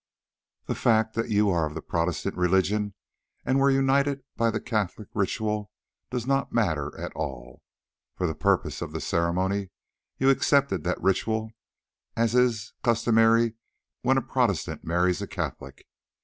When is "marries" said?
14.83-15.21